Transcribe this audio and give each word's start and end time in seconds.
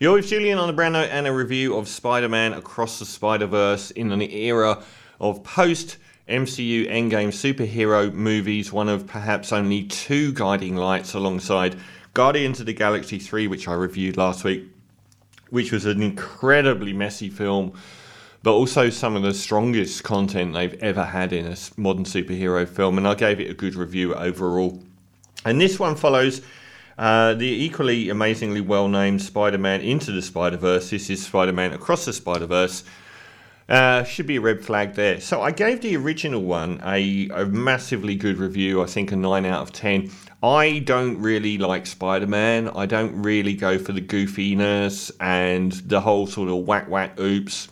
You're 0.00 0.14
with 0.14 0.28
Julian 0.28 0.58
on 0.58 0.68
the 0.68 0.72
brand 0.72 0.92
note 0.92 1.08
and 1.10 1.26
a 1.26 1.32
review 1.32 1.76
of 1.76 1.88
Spider 1.88 2.28
Man 2.28 2.52
Across 2.52 3.00
the 3.00 3.04
Spider 3.04 3.46
Verse 3.46 3.90
in 3.90 4.12
an 4.12 4.22
era 4.22 4.80
of 5.18 5.42
post 5.42 5.96
MCU 6.28 6.88
Endgame 6.88 7.32
superhero 7.32 8.12
movies, 8.12 8.72
one 8.72 8.88
of 8.88 9.08
perhaps 9.08 9.52
only 9.52 9.82
two 9.82 10.32
guiding 10.34 10.76
lights 10.76 11.14
alongside 11.14 11.76
Guardians 12.14 12.60
of 12.60 12.66
the 12.66 12.74
Galaxy 12.74 13.18
3, 13.18 13.48
which 13.48 13.66
I 13.66 13.74
reviewed 13.74 14.16
last 14.16 14.44
week, 14.44 14.68
which 15.50 15.72
was 15.72 15.84
an 15.84 16.00
incredibly 16.00 16.92
messy 16.92 17.28
film, 17.28 17.72
but 18.44 18.52
also 18.52 18.90
some 18.90 19.16
of 19.16 19.24
the 19.24 19.34
strongest 19.34 20.04
content 20.04 20.54
they've 20.54 20.80
ever 20.80 21.06
had 21.06 21.32
in 21.32 21.44
a 21.44 21.56
modern 21.76 22.04
superhero 22.04 22.68
film, 22.68 22.98
and 22.98 23.08
I 23.08 23.16
gave 23.16 23.40
it 23.40 23.50
a 23.50 23.54
good 23.54 23.74
review 23.74 24.14
overall. 24.14 24.80
And 25.44 25.60
this 25.60 25.80
one 25.80 25.96
follows 25.96 26.40
uh, 26.98 27.32
the 27.34 27.46
equally 27.46 28.08
amazingly 28.08 28.60
well 28.60 28.88
named 28.88 29.22
Spider 29.22 29.56
Man 29.56 29.80
Into 29.80 30.10
the 30.10 30.20
Spider 30.20 30.56
Verse. 30.56 30.90
This 30.90 31.08
is 31.08 31.24
Spider 31.24 31.52
Man 31.52 31.72
Across 31.72 32.06
the 32.06 32.12
Spider 32.12 32.46
Verse. 32.46 32.82
Uh, 33.68 34.02
should 34.02 34.26
be 34.26 34.36
a 34.36 34.40
red 34.40 34.64
flag 34.64 34.94
there. 34.94 35.20
So 35.20 35.42
I 35.42 35.52
gave 35.52 35.82
the 35.82 35.94
original 35.96 36.42
one 36.42 36.80
a, 36.84 37.28
a 37.28 37.44
massively 37.46 38.16
good 38.16 38.38
review, 38.38 38.82
I 38.82 38.86
think 38.86 39.12
a 39.12 39.16
9 39.16 39.44
out 39.44 39.60
of 39.60 39.72
10. 39.72 40.10
I 40.42 40.78
don't 40.80 41.18
really 41.18 41.58
like 41.58 41.86
Spider 41.86 42.26
Man. 42.26 42.68
I 42.70 42.86
don't 42.86 43.22
really 43.22 43.54
go 43.54 43.78
for 43.78 43.92
the 43.92 44.00
goofiness 44.00 45.12
and 45.20 45.72
the 45.72 46.00
whole 46.00 46.26
sort 46.26 46.48
of 46.48 46.66
whack 46.66 46.88
whack 46.88 47.20
oops. 47.20 47.68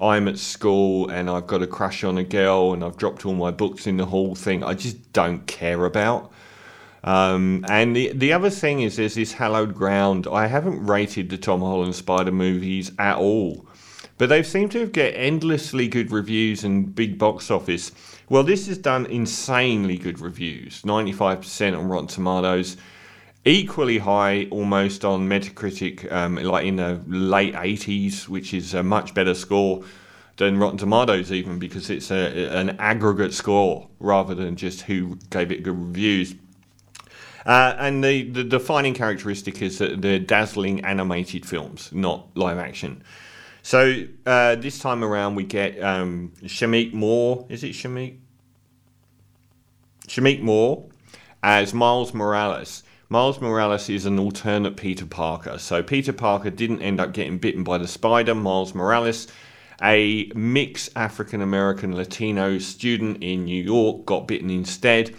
I'm 0.00 0.28
at 0.28 0.38
school 0.38 1.10
and 1.10 1.28
I've 1.28 1.46
got 1.46 1.60
a 1.60 1.66
crush 1.66 2.04
on 2.04 2.16
a 2.18 2.24
girl 2.24 2.72
and 2.72 2.82
I've 2.82 2.96
dropped 2.96 3.26
all 3.26 3.34
my 3.34 3.50
books 3.50 3.86
in 3.86 3.98
the 3.98 4.06
hall 4.06 4.34
thing. 4.34 4.64
I 4.64 4.74
just 4.74 5.12
don't 5.12 5.46
care 5.46 5.84
about. 5.84 6.32
Um, 7.04 7.64
and 7.68 7.96
the 7.96 8.12
the 8.12 8.32
other 8.32 8.50
thing 8.50 8.82
is, 8.82 8.96
there's 8.96 9.14
this 9.14 9.32
hallowed 9.32 9.74
ground. 9.74 10.28
I 10.30 10.46
haven't 10.46 10.86
rated 10.86 11.30
the 11.30 11.38
Tom 11.38 11.60
Holland 11.60 11.94
Spider 11.94 12.30
movies 12.30 12.92
at 12.98 13.16
all, 13.16 13.66
but 14.18 14.28
they 14.28 14.42
seem 14.42 14.68
to 14.70 14.80
have 14.80 14.92
get 14.92 15.12
endlessly 15.16 15.88
good 15.88 16.12
reviews 16.12 16.62
and 16.62 16.94
big 16.94 17.18
box 17.18 17.50
office. 17.50 17.90
Well, 18.28 18.44
this 18.44 18.66
has 18.68 18.78
done 18.78 19.06
insanely 19.06 19.98
good 19.98 20.20
reviews, 20.20 20.82
95% 20.82 21.76
on 21.76 21.88
Rotten 21.88 22.06
Tomatoes, 22.06 22.78
equally 23.44 23.98
high 23.98 24.46
almost 24.50 25.04
on 25.04 25.28
Metacritic, 25.28 26.10
um, 26.10 26.36
like 26.36 26.64
in 26.64 26.76
the 26.76 27.02
late 27.08 27.54
80s, 27.54 28.28
which 28.28 28.54
is 28.54 28.72
a 28.74 28.82
much 28.82 29.12
better 29.12 29.34
score 29.34 29.84
than 30.36 30.56
Rotten 30.58 30.78
Tomatoes, 30.78 31.30
even 31.30 31.58
because 31.58 31.90
it's 31.90 32.10
a, 32.10 32.56
an 32.56 32.70
aggregate 32.78 33.34
score 33.34 33.88
rather 33.98 34.34
than 34.34 34.56
just 34.56 34.82
who 34.82 35.16
gave 35.28 35.52
it 35.52 35.62
good 35.62 35.78
reviews. 35.78 36.34
Uh, 37.44 37.74
and 37.78 38.04
the, 38.04 38.30
the 38.30 38.44
defining 38.44 38.94
characteristic 38.94 39.60
is 39.62 39.78
that 39.78 40.00
they're 40.00 40.18
dazzling 40.18 40.84
animated 40.84 41.44
films, 41.44 41.90
not 41.92 42.28
live 42.36 42.58
action. 42.58 43.02
So 43.62 44.04
uh, 44.26 44.56
this 44.56 44.78
time 44.78 45.04
around, 45.04 45.36
we 45.36 45.44
get 45.44 45.80
um, 45.82 46.32
Shameik 46.42 46.92
Moore. 46.92 47.46
Is 47.48 47.62
it 47.64 47.72
Shameik? 47.72 48.18
Shameik 50.08 50.42
Moore 50.42 50.88
as 51.42 51.72
Miles 51.72 52.12
Morales. 52.12 52.82
Miles 53.08 53.40
Morales 53.40 53.88
is 53.88 54.06
an 54.06 54.18
alternate 54.18 54.76
Peter 54.76 55.06
Parker. 55.06 55.58
So 55.58 55.82
Peter 55.82 56.12
Parker 56.12 56.50
didn't 56.50 56.82
end 56.82 56.98
up 56.98 57.12
getting 57.12 57.38
bitten 57.38 57.62
by 57.62 57.78
the 57.78 57.86
spider. 57.86 58.34
Miles 58.34 58.74
Morales, 58.74 59.28
a 59.82 60.30
mixed 60.34 60.90
African 60.96 61.42
American 61.42 61.94
Latino 61.94 62.58
student 62.58 63.22
in 63.22 63.44
New 63.44 63.62
York, 63.62 64.06
got 64.06 64.26
bitten 64.26 64.50
instead. 64.50 65.14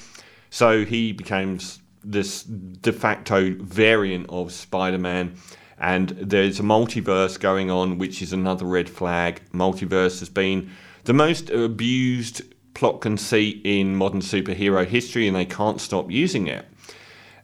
So 0.49 0.85
he 0.85 1.11
becomes 1.11 1.82
this 2.03 2.43
de 2.43 2.91
facto 2.91 3.53
variant 3.59 4.27
of 4.29 4.51
Spider 4.51 4.97
Man. 4.97 5.35
And 5.79 6.09
there's 6.09 6.59
a 6.59 6.63
multiverse 6.63 7.39
going 7.39 7.69
on, 7.69 7.97
which 7.97 8.21
is 8.21 8.31
another 8.31 8.65
red 8.65 8.89
flag. 8.89 9.41
Multiverse 9.53 10.19
has 10.19 10.29
been 10.29 10.71
the 11.03 11.13
most 11.13 11.49
abused 11.49 12.41
plot 12.73 13.01
conceit 13.01 13.61
in 13.63 13.95
modern 13.95 14.21
superhero 14.21 14.85
history, 14.85 15.27
and 15.27 15.35
they 15.35 15.45
can't 15.45 15.81
stop 15.81 16.09
using 16.09 16.47
it. 16.47 16.65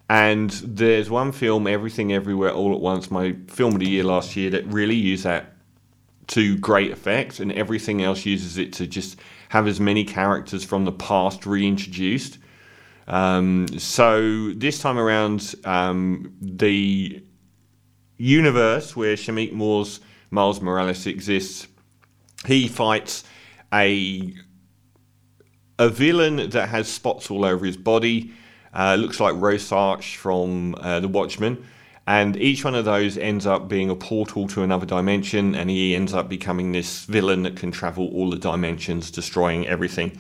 And 0.10 0.50
there's 0.50 1.10
one 1.10 1.32
film, 1.32 1.68
Everything 1.68 2.12
Everywhere 2.14 2.52
All 2.52 2.74
at 2.74 2.80
Once, 2.80 3.12
my 3.12 3.36
film 3.48 3.74
of 3.74 3.80
the 3.80 3.90
year 3.90 4.04
last 4.04 4.36
year, 4.36 4.50
that 4.50 4.66
really 4.66 4.96
used 4.96 5.24
that 5.24 5.54
to 6.28 6.58
great 6.58 6.92
effect, 6.92 7.40
and 7.40 7.52
everything 7.52 8.02
else 8.02 8.26
uses 8.26 8.58
it 8.58 8.74
to 8.74 8.88
just 8.88 9.18
have 9.50 9.68
as 9.68 9.80
many 9.80 10.04
characters 10.04 10.64
from 10.64 10.86
the 10.86 10.92
past 10.92 11.46
reintroduced. 11.46 12.38
Um, 13.10 13.68
so 13.80 14.52
this 14.52 14.80
time 14.80 15.00
around, 15.00 15.56
um, 15.66 16.36
the 16.42 17.24
universe 18.18 18.96
where 18.96 19.16
Shameik 19.16 19.52
Moore's 19.52 20.00
Miles 20.30 20.62
Morales 20.62 21.08
exists, 21.08 21.68
he 22.46 22.68
fights 22.68 23.24
a 23.74 24.34
a 25.80 25.90
villain 25.90 26.50
that 26.50 26.68
has 26.70 26.90
spots 26.90 27.32
all 27.32 27.46
over 27.46 27.66
his 27.66 27.78
body. 27.78 28.34
Uh, 28.74 28.96
looks 28.96 29.20
like 29.20 29.34
Rorschach 29.36 30.18
from 30.18 30.76
uh, 30.76 31.00
The 31.00 31.08
Watchmen. 31.08 31.66
And 32.06 32.36
each 32.38 32.66
one 32.66 32.76
of 32.76 32.86
those 32.86 33.18
ends 33.18 33.46
up 33.46 33.70
being 33.70 33.90
a 33.90 33.96
portal 33.96 34.48
to 34.50 34.64
another 34.64 34.86
dimension, 34.86 35.56
and 35.56 35.70
he 35.70 35.96
ends 35.96 36.14
up 36.14 36.28
becoming 36.28 36.72
this 36.72 37.06
villain 37.06 37.44
that 37.44 37.56
can 37.56 37.72
travel 37.72 38.10
all 38.10 38.30
the 38.30 38.38
dimensions, 38.38 39.10
destroying 39.10 39.68
everything 39.68 40.20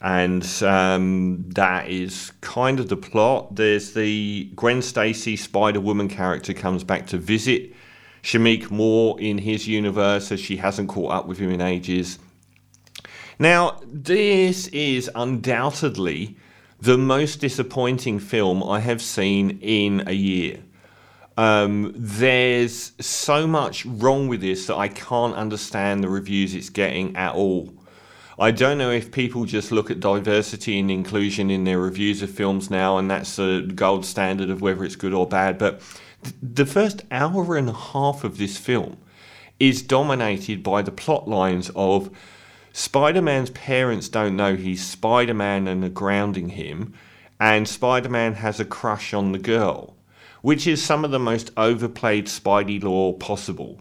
and 0.00 0.44
um, 0.62 1.44
that 1.48 1.88
is 1.88 2.32
kind 2.40 2.78
of 2.78 2.88
the 2.88 2.96
plot. 2.96 3.56
There's 3.56 3.94
the 3.94 4.50
Gwen 4.54 4.80
Stacy 4.80 5.36
Spider 5.36 5.80
Woman 5.80 6.08
character 6.08 6.54
comes 6.54 6.84
back 6.84 7.06
to 7.08 7.18
visit 7.18 7.72
Shameik 8.22 8.70
Moore 8.70 9.20
in 9.20 9.38
his 9.38 9.66
universe 9.66 10.30
as 10.30 10.40
she 10.40 10.56
hasn't 10.56 10.88
caught 10.88 11.12
up 11.12 11.26
with 11.26 11.38
him 11.38 11.50
in 11.50 11.60
ages. 11.60 12.18
Now, 13.38 13.80
this 13.86 14.68
is 14.68 15.10
undoubtedly 15.14 16.36
the 16.80 16.98
most 16.98 17.40
disappointing 17.40 18.18
film 18.20 18.62
I 18.62 18.80
have 18.80 19.02
seen 19.02 19.58
in 19.60 20.04
a 20.06 20.12
year. 20.12 20.62
Um, 21.36 21.92
there's 21.96 22.92
so 23.00 23.46
much 23.46 23.86
wrong 23.86 24.26
with 24.26 24.40
this 24.40 24.66
that 24.66 24.76
I 24.76 24.88
can't 24.88 25.34
understand 25.34 26.02
the 26.02 26.08
reviews 26.08 26.54
it's 26.54 26.68
getting 26.68 27.16
at 27.16 27.34
all. 27.34 27.72
I 28.40 28.52
don't 28.52 28.78
know 28.78 28.92
if 28.92 29.10
people 29.10 29.46
just 29.46 29.72
look 29.72 29.90
at 29.90 29.98
diversity 29.98 30.78
and 30.78 30.92
inclusion 30.92 31.50
in 31.50 31.64
their 31.64 31.80
reviews 31.80 32.22
of 32.22 32.30
films 32.30 32.70
now, 32.70 32.96
and 32.96 33.10
that's 33.10 33.34
the 33.34 33.68
gold 33.74 34.06
standard 34.06 34.48
of 34.48 34.62
whether 34.62 34.84
it's 34.84 34.94
good 34.94 35.12
or 35.12 35.26
bad. 35.26 35.58
But 35.58 35.80
th- 36.22 36.36
the 36.40 36.66
first 36.66 37.02
hour 37.10 37.56
and 37.56 37.68
a 37.68 37.72
half 37.72 38.22
of 38.22 38.38
this 38.38 38.56
film 38.56 38.98
is 39.58 39.82
dominated 39.82 40.62
by 40.62 40.82
the 40.82 40.92
plot 40.92 41.26
lines 41.26 41.68
of 41.74 42.16
Spider 42.72 43.20
Man's 43.20 43.50
parents 43.50 44.08
don't 44.08 44.36
know 44.36 44.54
he's 44.54 44.86
Spider 44.86 45.34
Man 45.34 45.66
and 45.66 45.82
are 45.82 45.88
grounding 45.88 46.50
him, 46.50 46.94
and 47.40 47.66
Spider 47.66 48.08
Man 48.08 48.34
has 48.34 48.60
a 48.60 48.64
crush 48.64 49.12
on 49.12 49.32
the 49.32 49.40
girl, 49.40 49.96
which 50.42 50.64
is 50.64 50.80
some 50.80 51.04
of 51.04 51.10
the 51.10 51.18
most 51.18 51.50
overplayed 51.56 52.26
Spidey 52.26 52.80
lore 52.80 53.18
possible. 53.18 53.80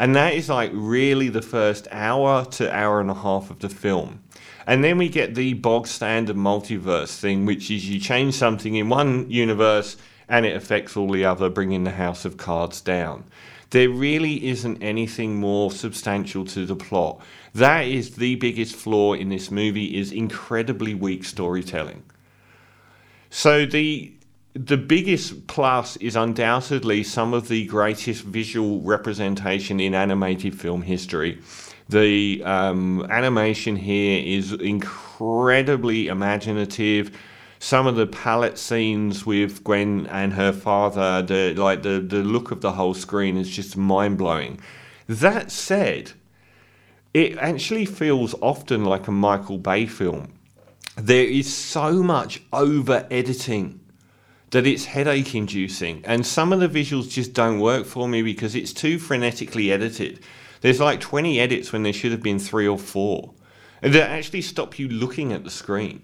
And 0.00 0.16
that 0.16 0.32
is 0.32 0.48
like 0.48 0.70
really 0.72 1.28
the 1.28 1.42
first 1.42 1.86
hour 1.90 2.46
to 2.52 2.74
hour 2.74 3.02
and 3.02 3.10
a 3.10 3.14
half 3.14 3.50
of 3.50 3.58
the 3.58 3.68
film. 3.68 4.22
And 4.66 4.82
then 4.82 4.96
we 4.96 5.10
get 5.10 5.34
the 5.34 5.52
bog 5.52 5.86
standard 5.86 6.36
multiverse 6.36 7.18
thing, 7.18 7.44
which 7.44 7.70
is 7.70 7.86
you 7.86 8.00
change 8.00 8.32
something 8.32 8.76
in 8.76 8.88
one 8.88 9.30
universe 9.30 9.98
and 10.26 10.46
it 10.46 10.56
affects 10.56 10.96
all 10.96 11.10
the 11.10 11.26
other, 11.26 11.50
bringing 11.50 11.84
the 11.84 11.90
House 11.90 12.24
of 12.24 12.38
Cards 12.38 12.80
down. 12.80 13.24
There 13.70 13.90
really 13.90 14.48
isn't 14.48 14.82
anything 14.82 15.38
more 15.38 15.70
substantial 15.70 16.46
to 16.46 16.64
the 16.64 16.76
plot. 16.76 17.20
That 17.54 17.82
is 17.82 18.14
the 18.14 18.36
biggest 18.36 18.76
flaw 18.76 19.12
in 19.12 19.28
this 19.28 19.50
movie 19.50 19.98
is 19.98 20.12
incredibly 20.12 20.94
weak 20.94 21.24
storytelling. 21.24 22.04
So 23.28 23.66
the 23.66 24.14
the 24.54 24.76
biggest 24.76 25.46
plus 25.46 25.96
is 25.98 26.16
undoubtedly 26.16 27.04
some 27.04 27.34
of 27.34 27.48
the 27.48 27.66
greatest 27.66 28.24
visual 28.24 28.80
representation 28.80 29.78
in 29.78 29.94
animated 29.94 30.58
film 30.58 30.82
history. 30.82 31.40
The 31.88 32.42
um, 32.44 33.06
animation 33.10 33.76
here 33.76 34.22
is 34.24 34.52
incredibly 34.52 36.08
imaginative. 36.08 37.16
Some 37.58 37.86
of 37.86 37.96
the 37.96 38.06
palette 38.06 38.58
scenes 38.58 39.26
with 39.26 39.62
Gwen 39.64 40.06
and 40.06 40.32
her 40.32 40.52
father, 40.52 41.22
the 41.22 41.54
like 41.54 41.82
the, 41.82 42.00
the 42.00 42.22
look 42.22 42.50
of 42.50 42.60
the 42.60 42.72
whole 42.72 42.94
screen 42.94 43.36
is 43.36 43.50
just 43.50 43.76
mind 43.76 44.18
blowing. 44.18 44.60
That 45.08 45.50
said, 45.50 46.12
it 47.12 47.36
actually 47.38 47.84
feels 47.84 48.34
often 48.40 48.84
like 48.84 49.08
a 49.08 49.12
Michael 49.12 49.58
Bay 49.58 49.86
film. 49.86 50.32
There 50.96 51.24
is 51.24 51.52
so 51.54 52.02
much 52.02 52.42
over 52.52 53.06
editing 53.10 53.79
that 54.50 54.66
it's 54.66 54.84
headache 54.86 55.34
inducing. 55.34 56.04
And 56.04 56.26
some 56.26 56.52
of 56.52 56.60
the 56.60 56.68
visuals 56.68 57.10
just 57.10 57.32
don't 57.32 57.60
work 57.60 57.86
for 57.86 58.08
me 58.08 58.22
because 58.22 58.54
it's 58.54 58.72
too 58.72 58.98
frenetically 58.98 59.70
edited. 59.70 60.20
There's 60.60 60.80
like 60.80 61.00
20 61.00 61.40
edits 61.40 61.72
when 61.72 61.82
there 61.82 61.92
should 61.92 62.12
have 62.12 62.22
been 62.22 62.38
three 62.38 62.66
or 62.66 62.78
four. 62.78 63.34
That 63.80 64.10
actually 64.10 64.42
stop 64.42 64.78
you 64.78 64.88
looking 64.88 65.32
at 65.32 65.44
the 65.44 65.50
screen. 65.50 66.02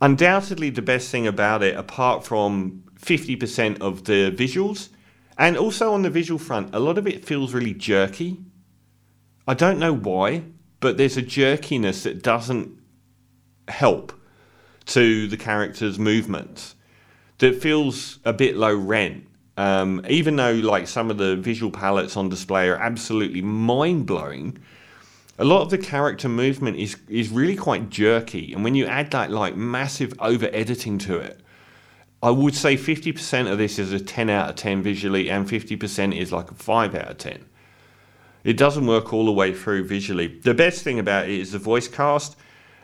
Undoubtedly, 0.00 0.70
the 0.70 0.82
best 0.82 1.10
thing 1.10 1.26
about 1.26 1.62
it, 1.62 1.76
apart 1.76 2.24
from 2.24 2.82
50% 3.00 3.80
of 3.80 4.04
the 4.04 4.30
visuals 4.30 4.88
And 5.36 5.56
also 5.56 5.92
on 5.92 6.02
the 6.02 6.10
visual 6.10 6.38
front, 6.38 6.74
a 6.74 6.78
lot 6.78 6.96
of 6.96 7.06
it 7.06 7.24
feels 7.24 7.52
really 7.52 7.74
jerky. 7.74 8.38
I 9.46 9.54
don't 9.54 9.78
know 9.78 9.92
why, 9.92 10.44
but 10.80 10.96
there's 10.96 11.16
a 11.16 11.22
jerkiness 11.22 12.04
that 12.04 12.22
doesn't 12.22 12.78
help 13.68 14.12
to 14.86 15.26
the 15.26 15.36
character's 15.36 15.98
movements 15.98 16.74
that 17.38 17.60
feels 17.60 18.18
a 18.24 18.32
bit 18.32 18.56
low 18.56 18.74
rent. 18.74 19.26
Um, 19.56 20.04
even 20.08 20.36
though 20.36 20.52
like 20.52 20.88
some 20.88 21.10
of 21.10 21.18
the 21.18 21.36
visual 21.36 21.70
palettes 21.70 22.16
on 22.16 22.28
display 22.28 22.68
are 22.68 22.76
absolutely 22.76 23.40
mind 23.40 24.06
blowing, 24.06 24.58
a 25.38 25.44
lot 25.44 25.62
of 25.62 25.70
the 25.70 25.78
character 25.78 26.28
movement 26.28 26.76
is 26.76 26.96
is 27.08 27.30
really 27.30 27.56
quite 27.56 27.90
jerky. 27.90 28.52
And 28.52 28.64
when 28.64 28.74
you 28.74 28.86
add 28.86 29.10
that 29.12 29.30
like 29.30 29.56
massive 29.56 30.12
over 30.18 30.48
editing 30.52 30.98
to 30.98 31.18
it, 31.18 31.40
I 32.22 32.30
would 32.30 32.54
say 32.54 32.76
50% 32.76 33.52
of 33.52 33.58
this 33.58 33.78
is 33.78 33.92
a 33.92 34.00
10 34.00 34.30
out 34.30 34.48
of 34.48 34.56
10 34.56 34.82
visually, 34.82 35.28
and 35.28 35.46
50% 35.46 36.18
is 36.18 36.32
like 36.32 36.50
a 36.50 36.54
5 36.54 36.94
out 36.94 37.10
of 37.10 37.18
10. 37.18 37.44
It 38.44 38.56
doesn't 38.56 38.86
work 38.86 39.12
all 39.12 39.26
the 39.26 39.32
way 39.32 39.52
through 39.52 39.84
visually. 39.84 40.28
The 40.28 40.54
best 40.54 40.82
thing 40.82 40.98
about 40.98 41.24
it 41.26 41.38
is 41.38 41.52
the 41.52 41.58
voice 41.58 41.86
cast. 41.86 42.36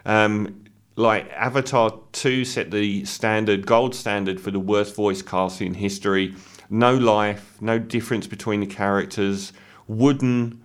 Um, 0.05 0.65
like 1.01 1.31
Avatar 1.31 1.99
2 2.13 2.45
set 2.45 2.71
the 2.71 3.05
standard, 3.05 3.67
gold 3.67 3.95
standard 3.95 4.41
for 4.41 4.51
the 4.51 4.61
worst 4.61 4.95
voice 4.95 5.23
cast 5.23 5.63
in 5.63 5.75
history. 5.75 6.35
No 6.69 6.95
life, 6.95 7.57
no 7.61 7.79
difference 7.79 8.27
between 8.27 8.61
the 8.61 8.67
characters, 8.67 9.53
wooden, 9.89 10.63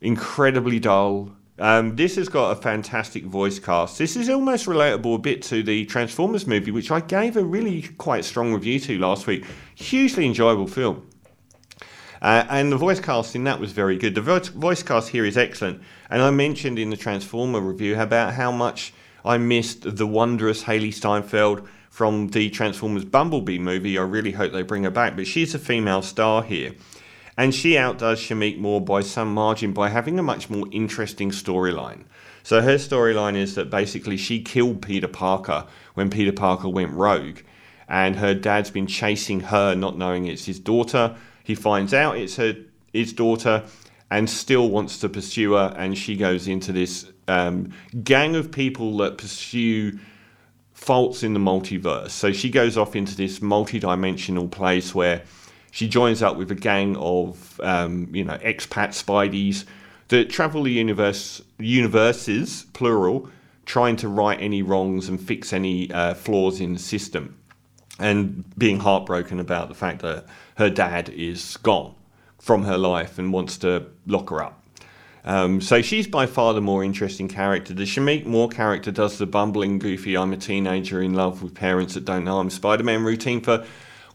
incredibly 0.00 0.78
dull, 0.78 1.30
um, 1.60 1.94
this 1.94 2.16
has 2.16 2.30
got 2.30 2.52
a 2.52 2.56
fantastic 2.56 3.24
voice 3.24 3.58
cast. 3.58 3.98
This 3.98 4.16
is 4.16 4.30
almost 4.30 4.64
relatable 4.64 5.16
a 5.16 5.18
bit 5.18 5.42
to 5.42 5.62
the 5.62 5.84
Transformers 5.84 6.46
movie, 6.46 6.70
which 6.70 6.90
I 6.90 7.00
gave 7.00 7.36
a 7.36 7.44
really 7.44 7.82
quite 7.82 8.24
strong 8.24 8.54
review 8.54 8.80
to 8.80 8.98
last 8.98 9.26
week. 9.26 9.44
Hugely 9.74 10.24
enjoyable 10.24 10.66
film. 10.66 11.06
Uh, 12.22 12.46
and 12.48 12.72
the 12.72 12.78
voice 12.78 12.98
cast 12.98 13.36
in 13.36 13.44
that 13.44 13.60
was 13.60 13.72
very 13.72 13.98
good. 13.98 14.14
The 14.14 14.22
voice 14.22 14.82
cast 14.82 15.10
here 15.10 15.26
is 15.26 15.36
excellent. 15.36 15.82
And 16.08 16.22
I 16.22 16.30
mentioned 16.30 16.78
in 16.78 16.88
the 16.88 16.96
Transformer 16.96 17.60
review 17.60 18.00
about 18.00 18.32
how 18.32 18.50
much 18.50 18.94
I 19.24 19.38
missed 19.38 19.96
the 19.96 20.06
wondrous 20.06 20.64
Hailee 20.64 20.94
Steinfeld 20.94 21.66
from 21.90 22.28
the 22.28 22.48
Transformers 22.50 23.04
Bumblebee 23.04 23.58
movie. 23.58 23.98
I 23.98 24.02
really 24.02 24.32
hope 24.32 24.52
they 24.52 24.62
bring 24.62 24.84
her 24.84 24.90
back. 24.90 25.16
But 25.16 25.26
she's 25.26 25.54
a 25.54 25.58
female 25.58 26.02
star 26.02 26.42
here. 26.42 26.72
And 27.36 27.54
she 27.54 27.76
outdoes 27.76 28.20
Shameik 28.20 28.58
Moore 28.58 28.80
by 28.80 29.00
some 29.00 29.32
margin 29.32 29.72
by 29.72 29.88
having 29.88 30.18
a 30.18 30.22
much 30.22 30.50
more 30.50 30.66
interesting 30.72 31.30
storyline. 31.30 32.04
So 32.42 32.60
her 32.60 32.76
storyline 32.76 33.36
is 33.36 33.54
that 33.54 33.70
basically 33.70 34.16
she 34.16 34.42
killed 34.42 34.82
Peter 34.82 35.08
Parker 35.08 35.66
when 35.94 36.10
Peter 36.10 36.32
Parker 36.32 36.68
went 36.68 36.92
rogue. 36.92 37.38
And 37.88 38.16
her 38.16 38.34
dad's 38.34 38.70
been 38.70 38.86
chasing 38.86 39.40
her, 39.40 39.74
not 39.74 39.98
knowing 39.98 40.26
it's 40.26 40.46
his 40.46 40.58
daughter. 40.58 41.16
He 41.42 41.54
finds 41.54 41.92
out 41.92 42.16
it's 42.16 42.36
her 42.36 42.56
his 42.92 43.12
daughter 43.12 43.64
and 44.10 44.28
still 44.28 44.68
wants 44.70 44.98
to 44.98 45.08
pursue 45.08 45.52
her. 45.52 45.74
And 45.76 45.96
she 45.96 46.16
goes 46.16 46.48
into 46.48 46.72
this 46.72 47.10
um, 47.28 47.72
gang 48.02 48.34
of 48.34 48.50
people 48.50 48.96
that 48.98 49.18
pursue 49.18 49.98
faults 50.72 51.22
in 51.22 51.34
the 51.34 51.40
multiverse. 51.40 52.10
So 52.10 52.32
she 52.32 52.50
goes 52.50 52.76
off 52.76 52.96
into 52.96 53.14
this 53.14 53.40
multi-dimensional 53.40 54.48
place 54.48 54.94
where 54.94 55.22
she 55.70 55.88
joins 55.88 56.22
up 56.22 56.36
with 56.36 56.50
a 56.50 56.54
gang 56.54 56.96
of 56.96 57.60
um, 57.60 58.08
you 58.12 58.24
know 58.24 58.36
expat 58.38 58.90
Spideys 58.90 59.64
that 60.08 60.28
travel 60.30 60.64
the 60.64 60.72
universe, 60.72 61.40
universes 61.58 62.66
plural, 62.72 63.28
trying 63.66 63.94
to 63.96 64.08
right 64.08 64.40
any 64.40 64.62
wrongs 64.62 65.08
and 65.08 65.20
fix 65.20 65.52
any 65.52 65.90
uh, 65.92 66.14
flaws 66.14 66.60
in 66.60 66.72
the 66.72 66.78
system, 66.80 67.38
and 68.00 68.44
being 68.58 68.80
heartbroken 68.80 69.38
about 69.38 69.68
the 69.68 69.74
fact 69.74 70.02
that 70.02 70.26
her 70.56 70.70
dad 70.70 71.08
is 71.10 71.56
gone 71.58 71.94
from 72.40 72.64
her 72.64 72.78
life 72.78 73.18
and 73.18 73.32
wants 73.32 73.58
to 73.58 73.86
lock 74.06 74.30
her 74.30 74.42
up. 74.42 74.64
Um, 75.24 75.60
so 75.60 75.82
she's 75.82 76.06
by 76.06 76.26
far 76.26 76.54
the 76.54 76.62
more 76.62 76.82
interesting 76.82 77.28
character. 77.28 77.74
The 77.74 77.84
Shameik 77.84 78.24
Moore 78.24 78.48
character 78.48 78.90
does 78.90 79.18
the 79.18 79.26
bumbling, 79.26 79.78
goofy, 79.78 80.16
I'm 80.16 80.32
a 80.32 80.36
teenager 80.36 81.02
in 81.02 81.14
love 81.14 81.42
with 81.42 81.54
parents 81.54 81.94
that 81.94 82.06
don't 82.06 82.24
know 82.24 82.40
I'm 82.40 82.48
Spider 82.48 82.84
Man 82.84 83.04
routine 83.04 83.42
for 83.42 83.66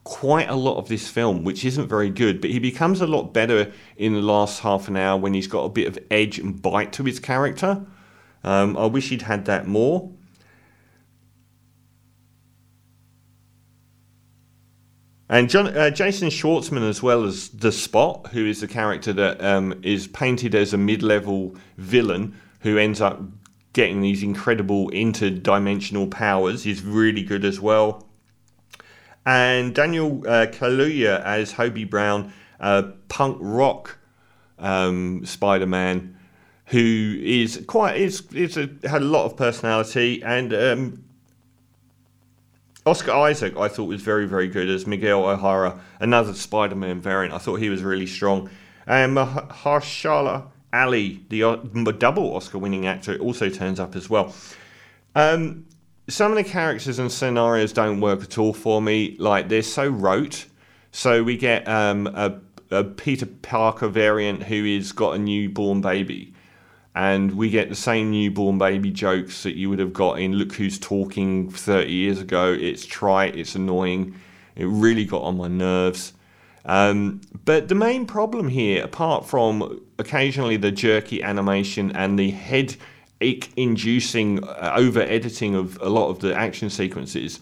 quite 0.03 0.49
a 0.49 0.55
lot 0.55 0.77
of 0.77 0.87
this 0.87 1.07
film, 1.07 1.43
which 1.43 1.63
isn't 1.65 1.87
very 1.87 2.09
good, 2.09 2.41
but 2.41 2.49
he 2.49 2.59
becomes 2.59 3.01
a 3.01 3.07
lot 3.07 3.33
better 3.33 3.71
in 3.97 4.13
the 4.13 4.21
last 4.21 4.61
half 4.61 4.87
an 4.87 4.97
hour 4.97 5.19
when 5.19 5.33
he's 5.33 5.47
got 5.47 5.63
a 5.63 5.69
bit 5.69 5.87
of 5.87 5.99
edge 6.09 6.39
and 6.39 6.61
bite 6.61 6.93
to 6.93 7.03
his 7.03 7.19
character. 7.19 7.83
Um, 8.43 8.77
I 8.77 8.85
wish 8.85 9.09
he'd 9.09 9.23
had 9.23 9.45
that 9.45 9.67
more. 9.67 10.11
And 15.27 15.49
John, 15.49 15.75
uh, 15.75 15.89
Jason 15.89 16.29
Schwartzman, 16.29 16.87
as 16.87 17.01
well 17.01 17.23
as 17.23 17.49
the 17.49 17.71
Spot, 17.71 18.27
who 18.27 18.45
is 18.45 18.61
the 18.61 18.67
character 18.67 19.11
that 19.13 19.43
um, 19.43 19.79
is 19.81 20.07
painted 20.07 20.53
as 20.53 20.73
a 20.73 20.77
mid-level 20.77 21.55
villain 21.77 22.39
who 22.59 22.77
ends 22.77 23.01
up 23.01 23.21
getting 23.73 24.01
these 24.01 24.21
incredible 24.21 24.89
interdimensional 24.91 26.09
powers, 26.09 26.65
is 26.65 26.83
really 26.83 27.23
good 27.23 27.43
as 27.43 27.59
well. 27.59 28.07
And 29.25 29.73
Daniel 29.73 30.23
uh, 30.27 30.45
Kaluuya 30.45 31.21
as 31.23 31.53
Hobie 31.53 31.89
Brown, 31.89 32.31
uh, 32.59 32.83
punk 33.09 33.37
rock 33.41 33.97
um, 34.59 35.25
Spider 35.25 35.65
Man, 35.65 36.17
who 36.67 37.17
is 37.21 37.63
quite 37.67 37.97
is 37.97 38.21
is 38.31 38.57
a, 38.57 38.69
had 38.87 39.01
a 39.01 39.05
lot 39.05 39.25
of 39.25 39.35
personality, 39.35 40.21
and 40.23 40.53
um, 40.53 41.03
Oscar 42.85 43.13
Isaac 43.13 43.57
I 43.57 43.67
thought 43.67 43.85
was 43.85 44.01
very 44.01 44.27
very 44.27 44.47
good 44.47 44.69
as 44.69 44.85
Miguel 44.85 45.25
O'Hara, 45.25 45.79
another 45.99 46.33
Spider 46.33 46.75
Man 46.75 47.01
variant. 47.01 47.33
I 47.33 47.39
thought 47.39 47.55
he 47.55 47.69
was 47.69 47.81
really 47.81 48.05
strong, 48.05 48.49
and 48.85 49.17
Mahershala 49.17 50.47
Ali, 50.71 51.23
the 51.29 51.43
uh, 51.43 51.55
double 51.55 52.35
Oscar 52.35 52.59
winning 52.59 52.85
actor, 52.85 53.17
also 53.17 53.49
turns 53.49 53.79
up 53.79 53.95
as 53.95 54.09
well. 54.09 54.35
Um, 55.15 55.65
some 56.07 56.31
of 56.31 56.37
the 56.37 56.43
characters 56.43 56.99
and 56.99 57.11
scenarios 57.11 57.73
don't 57.73 58.01
work 58.01 58.21
at 58.21 58.37
all 58.37 58.53
for 58.53 58.81
me. 58.81 59.15
Like 59.17 59.49
they're 59.49 59.63
so 59.63 59.87
rote. 59.87 60.45
So 60.91 61.23
we 61.23 61.37
get 61.37 61.67
um, 61.67 62.07
a, 62.07 62.39
a 62.69 62.83
Peter 62.83 63.25
Parker 63.25 63.87
variant 63.87 64.43
who 64.43 64.75
has 64.75 64.91
got 64.91 65.15
a 65.15 65.17
newborn 65.17 65.81
baby, 65.81 66.34
and 66.95 67.35
we 67.35 67.49
get 67.49 67.67
the 67.67 67.75
same 67.75 68.09
newborn 68.09 68.57
baby 68.57 68.89
jokes 68.89 69.43
that 69.43 69.55
you 69.55 69.69
would 69.69 69.79
have 69.79 69.91
got 69.91 70.17
in 70.19 70.33
Look 70.33 70.53
Who's 70.53 70.79
Talking 70.79 71.51
30 71.51 71.91
years 71.91 72.21
ago. 72.21 72.53
It's 72.53 72.85
trite, 72.85 73.35
it's 73.35 73.53
annoying, 73.53 74.15
it 74.55 74.65
really 74.65 75.03
got 75.03 75.21
on 75.23 75.37
my 75.37 75.49
nerves. 75.49 76.13
Um, 76.63 77.19
but 77.43 77.67
the 77.67 77.75
main 77.75 78.05
problem 78.05 78.47
here, 78.47 78.83
apart 78.83 79.25
from 79.25 79.81
occasionally 79.99 80.55
the 80.55 80.71
jerky 80.71 81.21
animation 81.21 81.91
and 81.91 82.17
the 82.17 82.31
head 82.31 82.75
inducing 83.19 84.43
uh, 84.43 84.73
over 84.75 85.01
editing 85.01 85.53
of 85.53 85.77
a 85.81 85.89
lot 85.89 86.09
of 86.09 86.19
the 86.19 86.33
action 86.35 86.69
sequences 86.69 87.39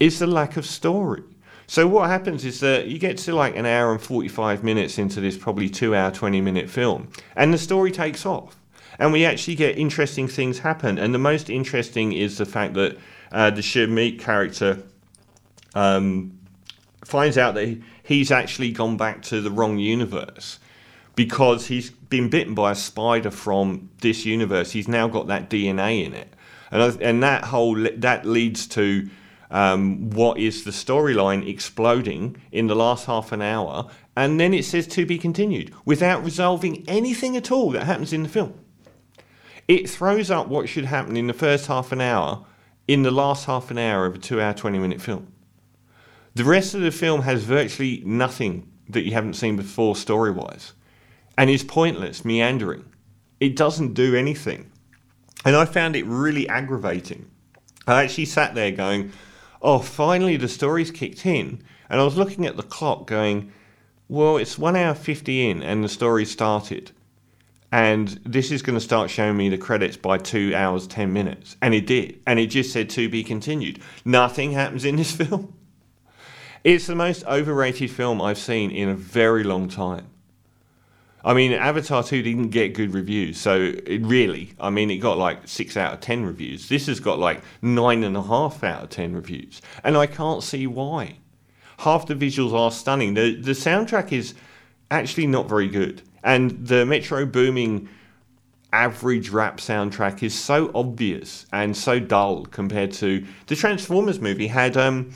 is 0.00 0.18
the 0.18 0.26
lack 0.26 0.56
of 0.56 0.66
story. 0.66 1.22
So 1.66 1.86
what 1.86 2.10
happens 2.10 2.44
is 2.44 2.60
that 2.60 2.88
you 2.88 2.98
get 2.98 3.18
to 3.18 3.34
like 3.34 3.56
an 3.56 3.66
hour 3.66 3.92
and 3.92 4.00
45 4.00 4.62
minutes 4.64 4.98
into 4.98 5.20
this 5.20 5.38
probably 5.38 5.68
2 5.70 5.94
hour 5.94 6.10
20 6.10 6.40
minute 6.40 6.68
film 6.68 7.08
and 7.36 7.54
the 7.54 7.58
story 7.58 7.90
takes 7.90 8.26
off 8.26 8.56
and 8.98 9.12
we 9.12 9.24
actually 9.24 9.54
get 9.54 9.78
interesting 9.78 10.28
things 10.28 10.60
happen 10.60 10.98
and 10.98 11.14
the 11.14 11.18
most 11.18 11.50
interesting 11.50 12.12
is 12.12 12.38
the 12.38 12.46
fact 12.46 12.74
that 12.74 12.96
uh, 13.32 13.50
the 13.50 13.60
Shameik 13.60 14.20
character 14.20 14.82
um, 15.74 16.38
finds 17.04 17.36
out 17.36 17.54
that 17.54 17.80
he's 18.02 18.30
actually 18.30 18.70
gone 18.70 18.96
back 18.96 19.22
to 19.22 19.40
the 19.40 19.50
wrong 19.50 19.78
universe 19.78 20.58
because 21.16 21.66
he's 21.66 21.90
been 21.90 22.28
bitten 22.28 22.54
by 22.54 22.72
a 22.72 22.74
spider 22.74 23.30
from 23.30 23.90
this 24.00 24.24
universe. 24.24 24.72
He's 24.72 24.88
now 24.88 25.08
got 25.08 25.26
that 25.28 25.48
DNA 25.50 26.04
in 26.04 26.14
it, 26.14 26.32
and 26.70 27.00
and 27.02 27.22
that 27.22 27.44
whole 27.44 27.74
that 27.74 28.26
leads 28.26 28.66
to 28.68 29.08
um, 29.50 30.10
what 30.10 30.38
is 30.38 30.64
the 30.64 30.70
storyline 30.70 31.48
exploding 31.48 32.36
in 32.50 32.66
the 32.66 32.74
last 32.74 33.06
half 33.06 33.32
an 33.32 33.42
hour, 33.42 33.88
and 34.16 34.40
then 34.40 34.52
it 34.52 34.64
says 34.64 34.86
to 34.88 35.06
be 35.06 35.18
continued 35.18 35.72
without 35.84 36.24
resolving 36.24 36.84
anything 36.88 37.36
at 37.36 37.52
all 37.52 37.70
that 37.70 37.84
happens 37.84 38.12
in 38.12 38.22
the 38.22 38.28
film. 38.28 38.54
It 39.66 39.88
throws 39.88 40.30
up 40.30 40.48
what 40.48 40.68
should 40.68 40.84
happen 40.84 41.16
in 41.16 41.26
the 41.26 41.32
first 41.32 41.66
half 41.66 41.92
an 41.92 42.00
hour 42.00 42.44
in 42.86 43.02
the 43.02 43.10
last 43.10 43.46
half 43.46 43.70
an 43.70 43.78
hour 43.78 44.04
of 44.04 44.14
a 44.14 44.18
two-hour, 44.18 44.52
twenty-minute 44.54 45.00
film. 45.00 45.32
The 46.34 46.44
rest 46.44 46.74
of 46.74 46.82
the 46.82 46.90
film 46.90 47.22
has 47.22 47.44
virtually 47.44 48.02
nothing 48.04 48.70
that 48.88 49.04
you 49.04 49.12
haven't 49.12 49.34
seen 49.34 49.56
before 49.56 49.96
story-wise 49.96 50.74
and 51.38 51.48
is 51.48 51.64
pointless, 51.64 52.24
meandering. 52.24 52.84
It 53.40 53.56
doesn't 53.56 53.94
do 53.94 54.14
anything. 54.14 54.70
And 55.44 55.56
I 55.56 55.64
found 55.64 55.96
it 55.96 56.06
really 56.06 56.48
aggravating. 56.48 57.30
I 57.86 58.04
actually 58.04 58.26
sat 58.26 58.54
there 58.54 58.70
going, 58.70 59.12
oh, 59.62 59.78
finally 59.78 60.36
the 60.36 60.48
story's 60.48 60.90
kicked 60.90 61.24
in. 61.26 61.62
And 61.88 62.00
I 62.00 62.04
was 62.04 62.16
looking 62.16 62.46
at 62.46 62.56
the 62.56 62.62
clock 62.62 63.06
going, 63.06 63.52
well, 64.08 64.36
it's 64.36 64.58
one 64.58 64.76
hour 64.76 64.94
50 64.94 65.50
in 65.50 65.62
and 65.62 65.82
the 65.82 65.88
story 65.88 66.24
started. 66.24 66.92
And 67.74 68.20
this 68.24 68.52
is 68.52 68.62
going 68.62 68.78
to 68.78 68.80
start 68.80 69.10
showing 69.10 69.36
me 69.36 69.48
the 69.48 69.58
credits 69.58 69.96
by 69.96 70.18
two 70.18 70.54
hours, 70.54 70.86
10 70.86 71.12
minutes. 71.12 71.56
And 71.60 71.74
it 71.74 71.88
did. 71.88 72.20
And 72.24 72.38
it 72.38 72.46
just 72.46 72.72
said 72.72 72.88
to 72.90 73.08
be 73.08 73.24
continued. 73.24 73.80
Nothing 74.04 74.52
happens 74.52 74.84
in 74.84 74.94
this 74.94 75.10
film. 75.16 75.52
It's 76.62 76.86
the 76.86 76.94
most 76.94 77.24
overrated 77.24 77.90
film 77.90 78.22
I've 78.22 78.38
seen 78.38 78.70
in 78.70 78.88
a 78.88 78.94
very 78.94 79.42
long 79.42 79.68
time. 79.68 80.06
I 81.24 81.34
mean, 81.34 81.50
Avatar 81.50 82.04
2 82.04 82.22
didn't 82.22 82.50
get 82.50 82.74
good 82.74 82.94
reviews, 82.94 83.40
so 83.40 83.72
it 83.84 84.02
really, 84.02 84.52
I 84.60 84.70
mean, 84.70 84.88
it 84.88 84.98
got 84.98 85.18
like 85.18 85.48
6 85.48 85.76
out 85.76 85.94
of 85.94 86.00
10 86.00 86.24
reviews. 86.24 86.68
This 86.68 86.86
has 86.86 87.00
got 87.00 87.18
like 87.18 87.42
9.5 87.60 88.62
out 88.62 88.84
of 88.84 88.90
10 88.90 89.16
reviews, 89.16 89.60
and 89.82 89.96
I 89.96 90.06
can't 90.06 90.44
see 90.44 90.68
why. 90.68 91.16
Half 91.78 92.06
the 92.06 92.14
visuals 92.14 92.52
are 92.52 92.70
stunning. 92.70 93.14
The, 93.14 93.34
the 93.34 93.50
soundtrack 93.50 94.12
is 94.12 94.34
actually 94.90 95.26
not 95.26 95.48
very 95.48 95.68
good, 95.68 96.02
and 96.22 96.66
the 96.66 96.84
Metro 96.86 97.26
Booming 97.26 97.88
average 98.74 99.30
rap 99.30 99.58
soundtrack 99.58 100.20
is 100.22 100.38
so 100.38 100.68
obvious 100.74 101.46
and 101.52 101.76
so 101.76 102.00
dull 102.00 102.44
compared 102.46 102.90
to 102.90 103.24
the 103.46 103.54
Transformers 103.54 104.20
movie 104.20 104.48
had 104.48 104.76
um, 104.76 105.12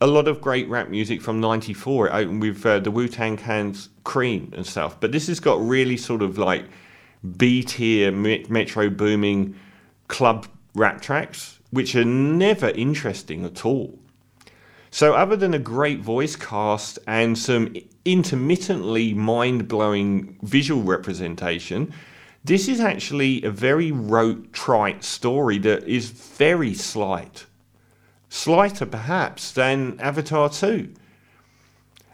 a 0.00 0.06
lot 0.06 0.26
of 0.26 0.40
great 0.40 0.68
rap 0.68 0.88
music 0.88 1.22
from 1.22 1.40
94 1.40 2.08
it 2.08 2.10
opened 2.12 2.42
with 2.42 2.66
uh, 2.66 2.80
the 2.80 2.90
Wu-Tang 2.90 3.36
Clan's 3.36 3.88
Cream 4.02 4.52
and 4.56 4.66
stuff. 4.66 4.98
But 4.98 5.12
this 5.12 5.28
has 5.28 5.38
got 5.38 5.60
really 5.60 5.96
sort 5.96 6.22
of 6.22 6.38
like 6.38 6.64
B 7.36 7.62
tier 7.62 8.10
metro 8.10 8.90
booming 8.90 9.54
club 10.08 10.48
rap 10.74 11.00
tracks 11.00 11.60
which 11.70 11.94
are 11.94 12.04
never 12.04 12.70
interesting 12.70 13.44
at 13.44 13.64
all 13.64 13.96
so 14.90 15.14
other 15.14 15.36
than 15.36 15.54
a 15.54 15.58
great 15.58 16.00
voice 16.00 16.36
cast 16.36 16.98
and 17.06 17.36
some 17.36 17.74
intermittently 18.04 19.14
mind-blowing 19.14 20.38
visual 20.42 20.82
representation 20.82 21.92
this 22.44 22.66
is 22.66 22.80
actually 22.80 23.42
a 23.42 23.50
very 23.50 23.92
rote, 23.92 24.52
trite 24.52 25.04
story 25.04 25.58
that 25.58 25.84
is 25.86 26.08
very 26.08 26.72
slight. 26.72 27.44
Slighter, 28.30 28.86
perhaps, 28.86 29.52
than 29.52 30.00
Avatar 30.00 30.48
2. 30.48 30.92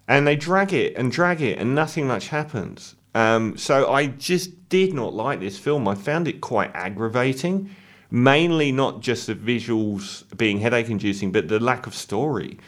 And 0.08 0.26
they 0.26 0.36
drag 0.36 0.72
it 0.72 0.96
and 0.96 1.12
drag 1.12 1.40
it, 1.40 1.58
and 1.58 1.74
nothing 1.74 2.08
much 2.08 2.28
happens. 2.28 2.96
Um, 3.14 3.56
so 3.56 3.92
I 3.92 4.08
just 4.08 4.68
did 4.68 4.92
not 4.92 5.14
like 5.14 5.40
this 5.40 5.58
film. 5.58 5.86
I 5.86 5.94
found 5.94 6.26
it 6.26 6.40
quite 6.40 6.74
aggravating. 6.74 7.70
Mainly 8.14 8.70
not 8.70 9.00
just 9.00 9.26
the 9.26 9.34
visuals 9.34 10.22
being 10.38 10.60
headache 10.60 10.88
inducing, 10.88 11.32
but 11.32 11.48
the 11.48 11.58
lack 11.58 11.88
of 11.88 11.96
story. 11.96 12.60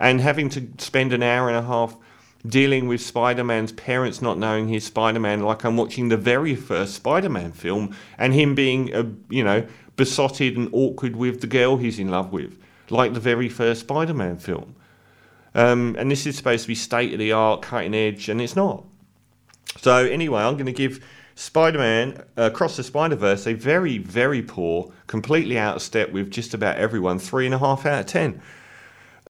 And 0.00 0.18
having 0.18 0.48
to 0.48 0.66
spend 0.78 1.12
an 1.12 1.22
hour 1.22 1.48
and 1.48 1.58
a 1.58 1.62
half 1.62 1.94
dealing 2.46 2.88
with 2.88 3.02
Spider 3.02 3.44
Man's 3.44 3.72
parents 3.72 4.22
not 4.22 4.38
knowing 4.38 4.68
he's 4.68 4.86
Spider 4.86 5.20
Man, 5.20 5.42
like 5.42 5.62
I'm 5.62 5.76
watching 5.76 6.08
the 6.08 6.16
very 6.16 6.54
first 6.54 6.94
Spider 6.94 7.28
Man 7.28 7.52
film, 7.52 7.94
and 8.16 8.32
him 8.32 8.54
being, 8.54 8.94
uh, 8.94 9.04
you 9.28 9.44
know, 9.44 9.66
besotted 9.96 10.56
and 10.56 10.70
awkward 10.72 11.16
with 11.16 11.42
the 11.42 11.48
girl 11.48 11.76
he's 11.76 11.98
in 11.98 12.08
love 12.08 12.32
with, 12.32 12.58
like 12.88 13.12
the 13.12 13.20
very 13.20 13.50
first 13.50 13.82
Spider 13.82 14.14
Man 14.14 14.38
film. 14.38 14.74
Um, 15.54 15.96
and 15.98 16.10
this 16.10 16.26
is 16.26 16.34
supposed 16.34 16.62
to 16.62 16.68
be 16.68 16.74
state 16.74 17.12
of 17.12 17.18
the 17.18 17.32
art, 17.32 17.60
cutting 17.60 17.94
edge, 17.94 18.30
and 18.30 18.40
it's 18.40 18.56
not. 18.56 18.84
So, 19.76 20.06
anyway, 20.06 20.40
I'm 20.40 20.54
going 20.54 20.64
to 20.64 20.72
give 20.72 21.04
Spider 21.36 21.78
Man 21.78 22.22
uh, 22.36 22.42
Across 22.42 22.76
the 22.76 22.84
Spider 22.84 23.16
Verse 23.16 23.46
a 23.46 23.54
very, 23.54 23.98
very 23.98 24.42
poor, 24.42 24.92
completely 25.06 25.58
out 25.58 25.76
of 25.76 25.82
step 25.82 26.12
with 26.12 26.30
just 26.30 26.54
about 26.54 26.76
everyone, 26.76 27.18
three 27.18 27.46
and 27.46 27.54
a 27.54 27.58
half 27.58 27.84
out 27.86 28.00
of 28.00 28.06
ten. 28.06 28.40